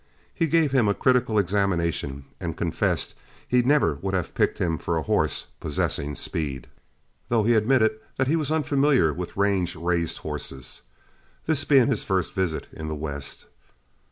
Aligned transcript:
He 0.33 0.47
gave 0.47 0.71
him 0.71 0.87
a 0.87 0.95
critical 0.95 1.37
examination, 1.37 2.25
and 2.39 2.57
confessed 2.57 3.13
he 3.47 3.57
would 3.57 3.67
never 3.67 3.99
have 4.13 4.33
picked 4.33 4.57
him 4.57 4.79
for 4.79 4.97
a 4.97 5.03
horse 5.03 5.45
possessing 5.59 6.15
speed, 6.15 6.65
though 7.29 7.43
he 7.43 7.53
admitted 7.53 7.99
that 8.17 8.25
he 8.25 8.35
was 8.35 8.49
unfamiliar 8.49 9.13
with 9.13 9.37
range 9.37 9.75
raised 9.75 10.17
horses, 10.17 10.81
this 11.45 11.65
being 11.65 11.85
his 11.85 12.03
first 12.03 12.33
visit 12.33 12.65
in 12.73 12.87
the 12.87 12.95
West. 12.95 13.45